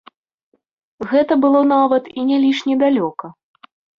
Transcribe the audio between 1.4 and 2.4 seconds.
было нават і не